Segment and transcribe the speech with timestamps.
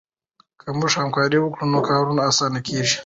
[0.59, 2.97] که موږ همکاري وکړو نو کارونه اسانه کېږي.